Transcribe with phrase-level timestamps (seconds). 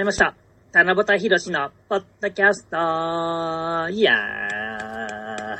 [0.00, 0.34] りました。
[0.72, 2.76] 七夕ひろしのポッドキャスト
[3.90, 5.58] いやー。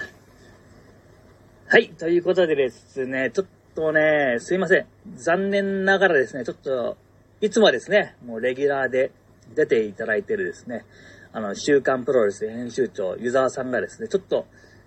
[1.68, 4.86] はい、ということでですね、ちょっとね、すいません。
[5.14, 6.96] 残念ながらですね、ちょっと、
[7.42, 9.12] いつもはですね、もうレギュラーで
[9.54, 10.86] 出ていただいてるですね、
[11.34, 14.46] あの、週刊プロレス編集長、湯沢さんがですね、ちょっと、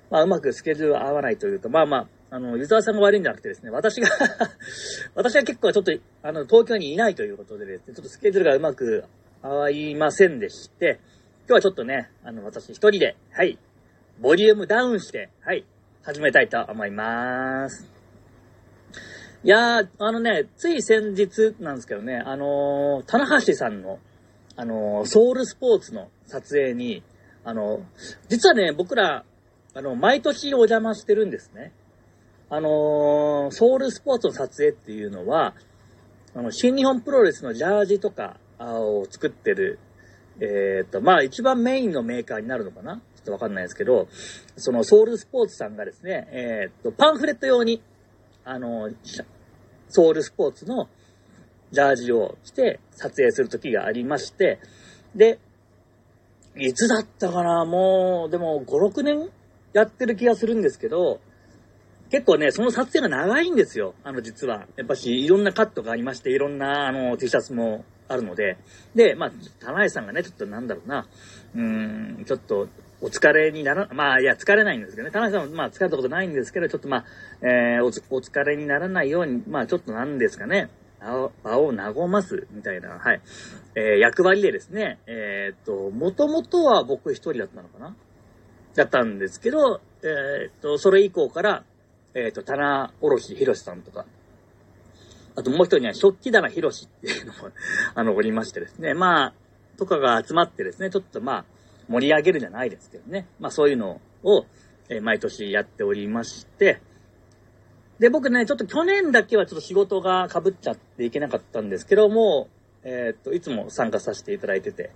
[0.09, 4.09] まあ、うまくスケジュール合わないというか、まあまあ、あの、湯沢さんが悪いんじゃなくてですね、私が
[5.13, 5.91] 私は結構ちょっと、
[6.23, 9.03] あの、東京にいないということでですね、ちょっとスケジュールがうまく
[9.43, 10.99] 合いませんでして、
[11.47, 13.59] 今日はちょっとね、あの、私一人で、はい、
[14.21, 15.65] ボリュームダウンして、はい、
[16.01, 17.91] 始めたいと思います。
[19.43, 23.99] いやー、あのね、つい先日なんですけどね、あのー、棚橋さんの、
[24.55, 27.03] あのー、ソウルスポーツの撮影に、
[27.43, 27.81] あの、
[28.29, 29.25] 実はね、僕ら、
[29.73, 31.73] あの、毎年お邪魔してるんですね。
[32.49, 35.53] あの、ソウルスポーツの撮影っていうのは、
[36.33, 38.37] あの、新日本プロレスのジャージとか
[38.71, 39.79] を作ってる、
[40.39, 43.01] えっ、と、まあ一番メインのメーカーになるのかな？
[43.15, 44.07] ちょっとわかんないですけど、
[44.57, 47.81] そのソウルスポーツさんがですね、えっ、と、パンフレット用に、
[48.43, 48.89] あの、
[49.89, 50.89] ソウルスポーツの
[51.71, 54.59] ジャージを着て撮影する時がありまして、
[55.15, 55.39] で、
[56.57, 57.65] いつだったかな？
[57.65, 59.29] もう、でも5、6年
[59.73, 61.19] やってる気がするんですけど、
[62.11, 63.95] 結構ね、その撮影が長いんですよ。
[64.03, 64.67] あの、実は。
[64.75, 68.57] やっぱし、いろんなカットがありまして、いろんな、あの、T シャツもあるので。
[68.95, 71.07] で、まあ、棚井さんがね、ちょっとなんだろうな、
[71.55, 71.61] うー
[72.21, 72.67] ん、ちょっと、
[73.01, 75.11] お疲れになら、まあ、いや、疲れないんですけどね。
[75.11, 77.05] 棚井さんは、まあ、疲れたことないんですけど、ちょっとまあ、
[77.41, 80.69] えー、お、疲れにならないように、まあ、ちょっとなんですかね。
[81.43, 83.21] 場を和ます、みたいな、はい。
[83.75, 87.95] えー、役割でですね、えーっと、もともとは僕一人だったのかな
[88.75, 91.63] だったんですけど、えーっと、それ以降から、
[92.15, 94.05] えっ、と、棚卸博さんとか、
[95.35, 97.39] あともう一人には食器棚博っていうのも、
[97.95, 98.93] あの、おりましてですね。
[98.93, 99.33] まあ、
[99.77, 101.45] とかが集まってですね、ちょっとまあ、
[101.89, 103.27] 盛り上げるじゃないですけどね。
[103.39, 104.45] まあそういうのを、
[104.89, 106.81] えー毎年やっておりまして、
[107.99, 112.49] で、僕ね、ちょっと去年だけはちょっと仕事が被っちゃっていけなかったんですけども、
[112.83, 114.91] えっ、と、いつも参加させていただいてて、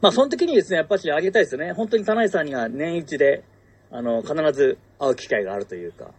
[0.00, 1.72] まあその時にですね、やっぱしありがたいですよね。
[1.72, 3.44] 本当に田内さんには年一で、
[3.90, 6.10] あの、必ず会う機会があるというか、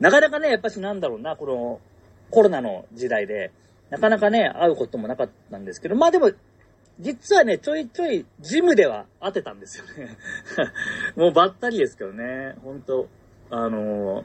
[0.00, 1.80] なかなかね、やっぱしなんだろうな、この
[2.30, 3.52] コロナの時代で、
[3.90, 6.32] なかなかね、会うこともなかったんですけど、まあでも、
[7.00, 10.16] 実はね、ちょいちょいジムでは会ってたんですよね。
[11.16, 13.08] もうばったりですけどね、本当
[13.50, 14.24] あのー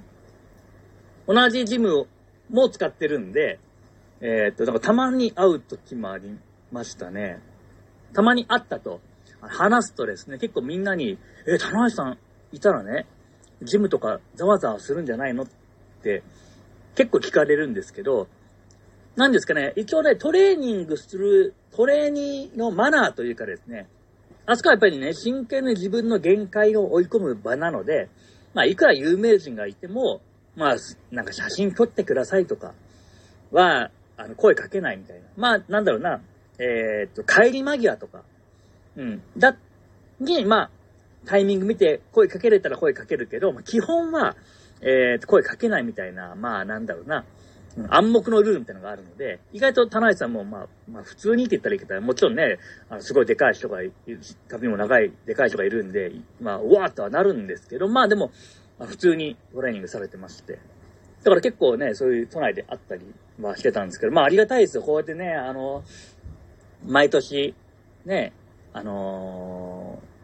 [1.29, 2.07] 同じジム
[2.49, 3.59] も使ってるんで、
[4.19, 6.35] えーっと、だからたまに会う時もあり
[6.71, 7.39] ましたね。
[8.13, 8.99] たまに会ったと、
[9.39, 12.17] 話すとですね、結構みんなに、え、棚橋さん
[12.51, 13.05] いたらね、
[13.61, 15.43] ジムとかざわざわするんじゃないの？
[15.43, 15.47] っ
[16.01, 16.23] て
[16.95, 18.27] 結構聞かれるんですけど、
[19.15, 23.87] なんですかね、一応ね、トレーニングする、トレーニーのマナーというかですね、
[24.45, 28.09] あそこはやっぱりね、真剣に自分の限界を追い込む場なので、
[28.53, 30.21] まあ、いくら有名人がいても、
[30.55, 30.75] まあ、
[31.11, 32.73] なんか写真撮ってくださいとか
[33.51, 35.23] は、あの、声かけないみたいな。
[35.37, 36.21] まあ、なんだろうな、
[36.57, 38.23] えーっと、帰り間際とか、
[38.95, 39.21] うん。
[39.37, 39.55] だ、
[40.19, 40.69] に、まあ、
[41.25, 44.35] タイミング見て声かけれたら声かけるけど、まあ基本は、
[44.81, 47.25] えー、声かけないみたいな、まあなんだろうな、
[47.89, 52.57] 暗黙のルールみたいなのがあるので、意外と田内さんも、まあ、まあ普通にって言ったらいいけど、もちろんね、
[52.89, 58.31] あのすごいでかい人がいる、髪も長いでかい人がいるんで、まあ、うわーっとはなるんですけど、まあでも、
[58.77, 60.59] まあ普通にトレーニングされてまして。
[61.23, 63.01] だから結構ね、そういう都内であったり
[63.41, 64.83] はしてたんですけど、まあありがたいですよ。
[64.83, 65.83] こうやってね、あの、
[66.85, 67.53] 毎年、
[68.05, 68.33] ね、
[68.71, 70.19] あのー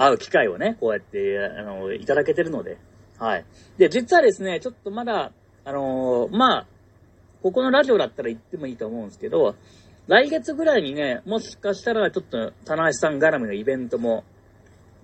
[0.00, 2.78] 会う機会をね、こうやって、あの、いただけてるので、
[3.20, 3.44] はい。
[3.76, 5.30] で、実はですね、ちょっとまだ、
[5.64, 6.66] あのーまあ、
[7.42, 9.54] ここのラジオだったら言ってもいいと思うんですけど、
[10.06, 14.24] 来月ぐらいにね、もしかしたらちょっと、棚橋さん絡みのイベントも、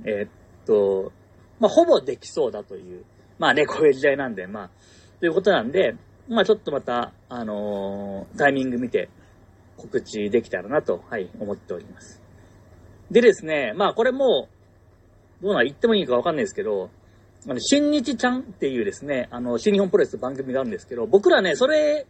[0.05, 0.31] えーっ
[0.67, 1.13] と、
[1.61, 3.05] まあ、ほぼできそうだという、
[3.39, 4.71] まあね、こういう時代なんで、まあ、
[5.21, 5.95] ということなんで、
[6.27, 9.11] まあ、ちょっとまた、あのータイミング見て、
[9.77, 12.23] 告知できたらなと、はい、思っております。
[13.11, 14.49] でですね、まあ、これも
[15.43, 16.89] う、どうな、言ってもいいかわかんないですけど、
[17.49, 22.07] あの、新日ちゃんっていうですね、あの、新日本プロレス番組があるんですけど、僕らね、それ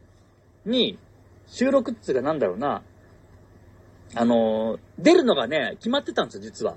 [0.65, 0.99] に、
[1.47, 2.83] 収録っつうかなんだろうな、
[4.15, 6.77] あの、出るのがね、決まってたんですよ、実は。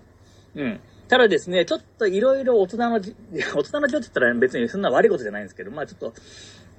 [0.56, 0.79] うん。
[1.07, 3.15] ただですね、ちょっといろいろ大人のじ、
[3.56, 6.13] 大人の事情って言ったら別にそんな悪いことじゃないんですけど、まあちょっと、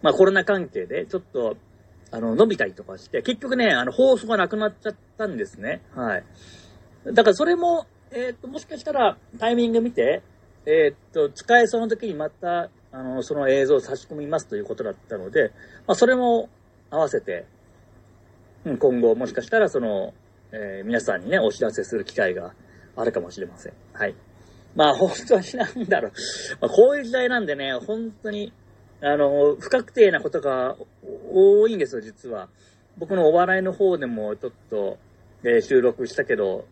[0.03, 1.56] まあコロナ関係で、ちょっと、
[2.12, 5.82] あの、伸びたりとかして、結局ね、あの、放送がなくなっちゃったんですね。
[5.94, 6.25] はい。
[7.06, 10.23] だからそれも、えーっと、もしかしたらタイミング見て、
[10.67, 15.53] えーっと、使えそうな時にまた、あの、その映像を差し込みますということだったので、
[15.87, 16.49] まあそれも
[16.91, 17.47] 合わせて、
[18.65, 20.12] うん、今後もしかしたらその、
[20.53, 22.53] えー、皆さんにね、お知らせする機会が
[22.97, 23.73] あるかもしれません。
[23.93, 24.15] はい。
[24.75, 26.12] まあ、本当になんだろう。
[26.61, 28.53] まあ、こういう時代なんでね、本当に、
[29.01, 30.77] あの、不確定なことが
[31.33, 32.49] 多いんですよ、実は。
[32.99, 34.99] 僕のお笑いの方でもちょっと、
[35.43, 36.67] えー、収録したけど、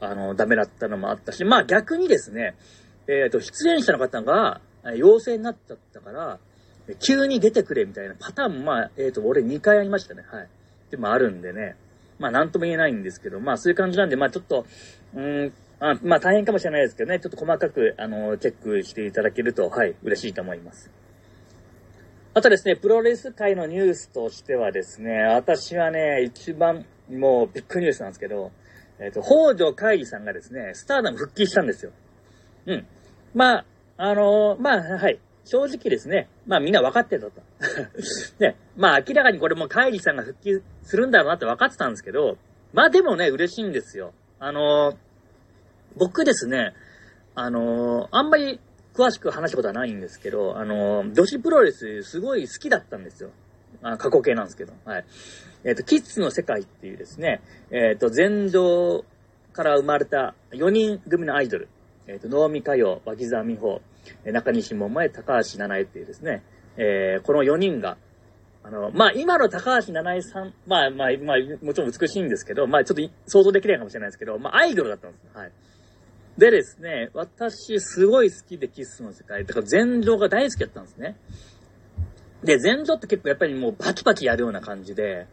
[0.00, 2.56] あの、ダメだったのもあったし、まあ逆にですね、
[3.06, 4.60] えっ、ー、と、出演者の方が
[4.96, 6.38] 陽性になっちゃったから、
[6.98, 10.24] 急に出てくれみたいなパターンも、まあ、えっ、ー、と、俺2回ありましたね。
[10.30, 10.48] はい。
[10.90, 11.76] でもあるんでね。
[12.18, 14.66] まあ、なんとも言えないんですけど、まあ、そういう感じなんで、まあ、ちょっと、
[15.14, 20.90] うん、あまあ、大変かもしれないですけどね、ちょっと細かく、あの、チェックしていただけると、はい、嬉しいと思います。
[22.34, 28.52] あとですね、プロレス界のニュースとしてはですね、私はね、一番もうビッグニュースなんですけど、
[29.00, 31.92] えっ、ー、と、北条海里さんがですね、スターダム復帰したんですよ。
[32.66, 32.86] うん。
[33.34, 33.64] まあ、
[33.96, 35.18] あのー、まあ、はい。
[35.44, 37.32] 正直ですね、まあみんな分かってたと。
[38.38, 42.36] ね、まあ明らかにこれも海里さんが復帰するんだろうなって分かってたんですけど、
[42.72, 44.12] まあでもね、嬉しいんですよ。
[44.38, 44.96] あのー、
[45.96, 46.74] 僕ですね、
[47.34, 48.60] あのあんまり
[48.94, 53.30] 詳しく話したことはないんですけど、あの、女子プロレスすごい好きだったんですよ。
[53.82, 54.72] あ過去形なんですけど。
[54.84, 55.04] はい。
[55.64, 57.40] えっ、ー、と、キッズの世界っていうですね、
[57.70, 59.04] えっ、ー、と、前場
[59.52, 61.68] から生まれた4人組のアイドル。
[62.06, 63.80] えっ、ー、と、能見佳代、脇沢美穂、
[64.24, 66.42] 中西桃江、高橋七重っていうですね、
[66.76, 67.98] えー、この4人が、
[68.62, 75.36] あの、まあ、今の高橋七重さん、まあ、まあ、まあ、もちろん美しいんですけど、まあ、ちょっと想像できないかもしれないですけど、まあ、アイドルだったんです。
[75.36, 75.52] はい。
[76.38, 79.44] でですね、私すごい好きでキスの世界。
[79.44, 81.16] だから前場が大好きだったんですね。
[82.42, 85.26] で、前場って結構やっぱりもうバキバキやるような感じで、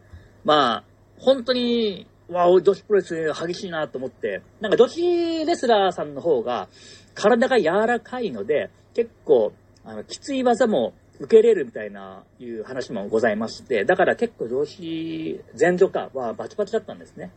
[0.44, 0.84] まあ、
[1.18, 6.68] 本当に、わあ、女子プロレス激しいなと思って、なんか女子レスラーさんの方が
[7.14, 9.52] 体が柔らかいので、結構、
[9.84, 17.32] あの、きつい技も受けれるみたいな、いう話もございまして、だから結構女子、前女かはバチバチだったんですね。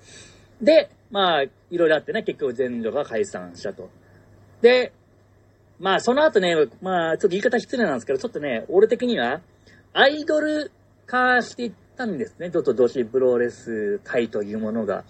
[0.62, 3.89] で、まあ、いろいろあってね、結局前女が解散したと。
[4.62, 4.94] で、
[5.80, 9.42] まあ、その後ね、まあ、ちょっと言い方失礼なんですけど、ちょっとね、俺的には、
[9.94, 10.71] アイドル
[11.07, 11.71] 化していっ
[12.01, 12.50] たんですね。
[12.50, 15.03] ちょっと女子プロレス界というものが。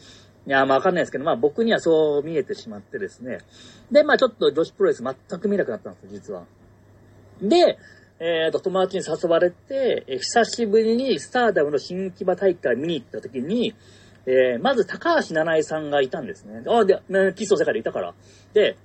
[0.48, 3.40] いや、まあわかんないですけど、まあ僕にはそう見えてしまってですね。
[3.92, 6.44] で、まあちょっと女子プロレス全く見なくなったんですよ、実は。
[7.42, 7.78] で、
[8.20, 13.74] えっ、ー、と、友達に誘われて、え久しぶりにスターダムの新木場大会見に行った時に、
[14.28, 16.62] えー、まず高橋七重さんがいたんですね。
[16.68, 18.14] あ、で、ね、キスの世界でいたから。
[18.54, 18.78] で、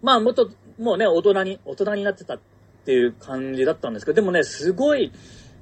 [0.00, 2.40] まあ、もっと、もうね、大人に、大人になってたっ
[2.86, 5.12] ていう感じだったんですけど、でもね、すごい、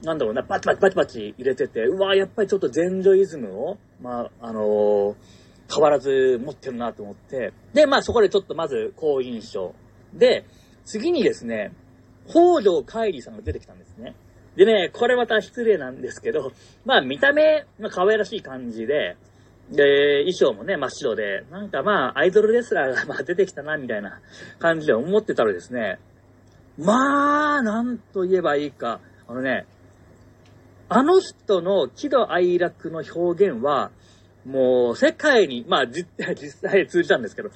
[0.03, 5.15] なんだろうな、バチバチバチバチ入れてて、うわやっぱりちょっと前女イズムを、まあ、あのー、
[5.73, 9.75] 変わらず持ってるなと思って、で、まあそこでちょっとまず好印象。
[10.13, 10.45] で、
[10.85, 11.73] 次にですね、
[12.27, 14.15] 北条海里さんが出てきたんですね。
[14.57, 16.53] でね、これまた失礼なんですけど、
[16.85, 19.17] まあ見た目、まあ可愛らしい感じで、
[19.71, 24.21] で、衣装もね、真っ白で、なんかまあ、アイドルレスラーが出てきたな、みたいな
[24.59, 25.99] 感じで思ってたらですね、
[26.77, 29.67] まあ、なんと言えばいいか、あのね、
[30.89, 33.91] あの人の喜怒哀楽の表現は、
[34.45, 36.07] もう世界に、まあ 実
[36.51, 37.51] 際通じたんですけど、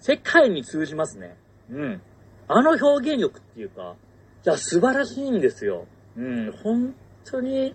[0.00, 1.36] 世界に通じますね。
[1.70, 2.02] うん。
[2.48, 3.94] あの表現力っていうか、
[4.44, 5.86] いや、素晴らしいんですよ。
[6.16, 6.94] うん、本
[7.24, 7.74] 当に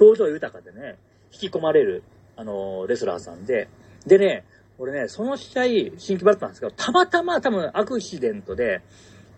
[0.00, 0.98] 表情豊かでね、
[1.32, 2.02] 引き込まれる、
[2.36, 3.68] あの、レスラーさんで、
[4.06, 4.44] でね、
[4.78, 5.64] 俺ね、その試合、
[5.98, 8.80] 新規バッターなんですけど、たまたま多分アクシデントで、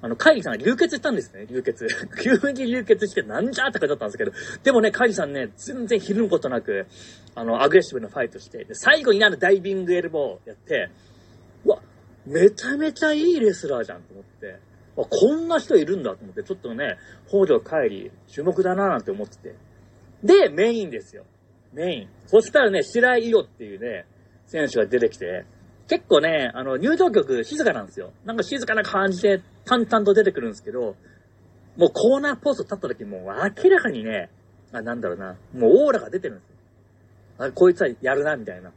[0.02, 1.87] あの、カイリさんが流血したんですね、流血。
[2.23, 6.87] 急に流血して、なんじゃって感じだったんですけど、でもね、カイリさんね、全然ひるむことなく、
[7.35, 10.90] あの、アグレッシブなファイトして、で、最後になるダイビングエルボーやって、
[11.66, 11.83] うわ、
[12.26, 14.59] めちゃめちゃいいレスラーじゃんと思って、
[14.97, 16.97] あ、こんな人いるんだと思って、ちょっとね、
[17.28, 19.54] 北条帰り、注目だななんて思ってて。
[20.23, 21.25] で、メインですよ。
[21.73, 22.09] メイン。
[22.26, 24.07] そしたらね、白井伊代っていうね、
[24.47, 25.45] 選手が出てきて、
[25.90, 28.12] 結構ね、あの、入場曲静かなんですよ。
[28.25, 30.94] なんか静かな感じで淡々と出てくるんですけど、
[31.76, 34.30] もうコーナーポスト立った時も明らかにね、
[34.73, 37.47] あ、なんだろうな、もうオーラが出てるんですよ。
[37.49, 38.70] あ、こいつはやるな、みたいな。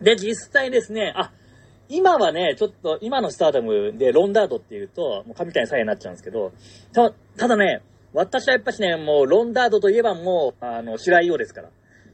[0.00, 1.32] で、実際ですね、あ、
[1.90, 6.52] 今はね、ちょっと、今のスターダムでロンダードっていうと、もう神谷さえになっちゃうんですけど、
[6.94, 7.82] た、ただね、
[8.14, 11.68] 私はやっぱしね、もうロンダードといえばもう、あの、白井王ですから。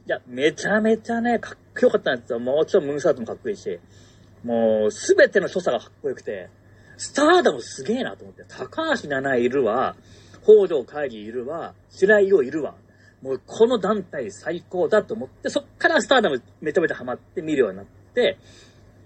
[0.05, 2.39] いや、めちゃめちゃね、かっこよかったんですよ。
[2.39, 3.79] もちろんムーンサートもかっこいいし、
[4.43, 6.49] もう、すべての所作がかっこよくて、
[6.97, 9.95] スターダムすげえなと思って、高橋七いるわ、
[10.43, 12.75] 北条会議いるわ、白井王いるわ。
[13.21, 18.37] もうこの団体最高だと思って、そっからスターダムめちゃめちゃハマって見るようになって、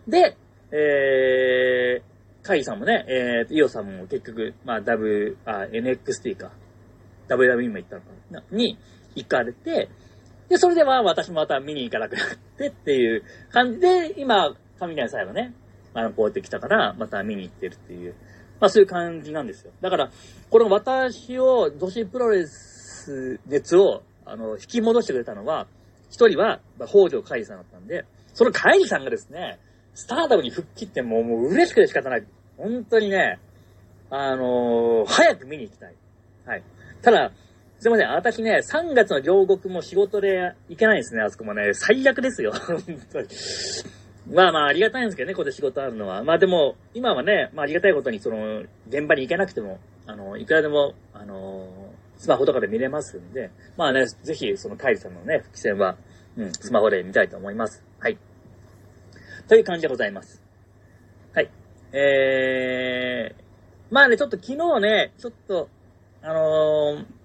[0.07, 0.35] で、
[0.71, 6.51] えー、カイさんもね、えー、イオさんも結局、まあ、W、あ、NXT か。
[7.29, 8.43] WWE も行ったのかな。
[8.51, 8.77] に
[9.15, 9.89] 行かれて、
[10.49, 12.27] で、それでは私もまた見に行かなくなっ
[12.57, 15.53] てっていう感じで、今、雷さんがね、
[15.93, 18.15] あの、こうやって来たから、また見に行ってるっていう、
[18.59, 19.71] まあそういう感じなんですよ。
[19.81, 20.11] だから、
[20.49, 25.67] この私を、女子プロレス熱を、あの、引き戻してくれたのは、
[26.09, 29.59] 一人は、北条海里さんだったんで、その海里さんがですね、
[29.93, 32.23] スターダムに復帰ってもう、もう嬉しくて仕方ない。
[32.57, 33.39] 本当にね、
[34.09, 35.95] あのー、早く見に行きたい。
[36.45, 36.63] はい。
[37.01, 37.31] ただ、
[37.79, 38.09] すいません。
[38.09, 41.75] 私ね、3月の両国も仕事で行けないですね、あそこもね。
[41.75, 42.51] 最悪ですよ。
[44.33, 46.23] まあまあ、ありがたいんですけどね、ここで仕事あるのは。
[46.23, 51.69] まあでも、今はね、まあありがたいことに、その、現場に行けなくても、あの、いくらでも、あの、
[52.17, 55.97] スマホとかで見れますんで、まあね、ぜひ、その、カイさんのね、復帰戦は、
[56.35, 57.83] うん、スマホで見たいと思います。
[57.99, 58.17] はい。
[59.47, 60.41] という感じでございます。
[61.33, 61.49] はい。
[61.93, 63.43] えー、
[63.91, 65.69] まあね、ちょっと昨日ね、ちょっと、
[66.23, 67.16] あのー、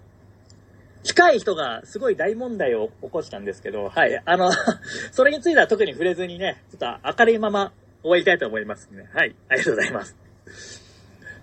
[1.03, 4.23] 近い人がすごい大問題を起こしたんですけど、はい。
[4.25, 4.51] あの
[5.13, 9.09] それについては特に触れずにね、ちょっと明るいまま終わりたいと思いますね。
[9.13, 9.35] はい。
[9.49, 10.17] ありがとうございます。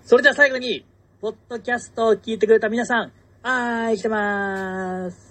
[0.04, 0.84] それでは最後に、
[1.20, 3.12] ポッドキャストを聞いてくれた皆さん、
[3.42, 5.29] はーい、来てまーす。